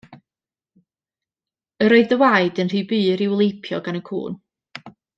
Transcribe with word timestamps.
Yr 1.87 1.95
oedd 1.97 2.09
dy 2.13 2.19
waed 2.23 2.63
yn 2.65 2.73
rhy 2.75 2.83
bur 2.95 3.25
i'w 3.29 3.39
leipio 3.45 3.83
gan 3.89 4.01
y 4.01 4.03
cŵn. 4.11 4.43